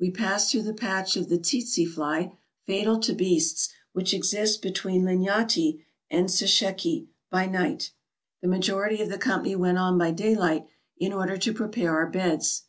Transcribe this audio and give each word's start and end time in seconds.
We 0.00 0.10
passed 0.10 0.50
through 0.50 0.62
the 0.64 0.74
patch 0.74 1.16
of 1.16 1.28
the 1.28 1.38
tsetse 1.38 1.84
fly, 1.86 2.36
fatal 2.66 2.98
to 2.98 3.12
beasts, 3.14 3.68
which 3.92 4.12
exists 4.12 4.56
between 4.56 5.04
Linyanti 5.04 5.84
and 6.10 6.28
Sesheke, 6.28 7.06
by 7.30 7.46
night. 7.46 7.92
The 8.42 8.48
majority 8.48 9.00
of 9.02 9.08
the 9.08 9.18
company 9.18 9.54
went 9.54 9.78
on 9.78 9.96
by 9.96 10.10
day 10.10 10.34
light, 10.34 10.66
in 10.96 11.12
order 11.12 11.36
to 11.36 11.54
prepare 11.54 11.94
our 11.94 12.10
beds. 12.10 12.64